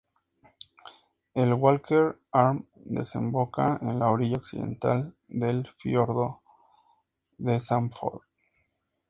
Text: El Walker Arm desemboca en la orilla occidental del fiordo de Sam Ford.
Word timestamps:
El 1.35 1.53
Walker 1.53 2.17
Arm 2.31 2.65
desemboca 2.73 3.77
en 3.83 3.99
la 3.99 4.09
orilla 4.09 4.37
occidental 4.37 5.15
del 5.27 5.67
fiordo 5.77 6.41
de 7.37 7.59
Sam 7.59 7.91
Ford. 7.91 8.21